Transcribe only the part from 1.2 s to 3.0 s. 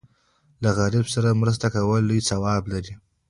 مرسته کول لوی ثواب لري.